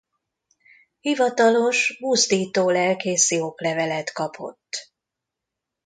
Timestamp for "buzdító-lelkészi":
1.99-3.39